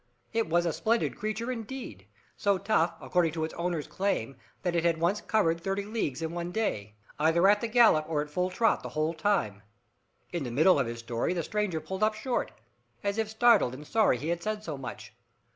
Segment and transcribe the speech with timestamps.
[0.33, 4.83] It was a splendid creature, indeed, so tough, according to its owner's claim, that it
[4.83, 8.49] had once covered thirty leagues in one day, either at the gallop or at full
[8.49, 9.61] trot the whole time.
[10.33, 12.51] In the midst of his story the stranger pulled up short,
[13.03, 15.13] as if startled and sorry he had said so much.